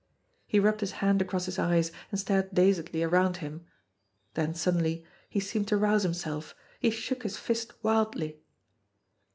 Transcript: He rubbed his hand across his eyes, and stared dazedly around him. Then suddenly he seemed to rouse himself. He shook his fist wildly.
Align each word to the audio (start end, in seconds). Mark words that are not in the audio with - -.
He 0.47 0.59
rubbed 0.59 0.79
his 0.79 0.93
hand 0.93 1.21
across 1.21 1.45
his 1.45 1.59
eyes, 1.59 1.91
and 2.09 2.19
stared 2.19 2.55
dazedly 2.55 3.03
around 3.03 3.37
him. 3.37 3.67
Then 4.33 4.55
suddenly 4.55 5.05
he 5.29 5.39
seemed 5.39 5.67
to 5.67 5.77
rouse 5.77 6.01
himself. 6.01 6.55
He 6.79 6.89
shook 6.89 7.21
his 7.21 7.37
fist 7.37 7.71
wildly. 7.83 8.39